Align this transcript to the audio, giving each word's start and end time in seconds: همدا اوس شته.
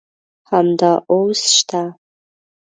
همدا 0.49 0.93
اوس 1.11 1.41
شته. 1.55 1.83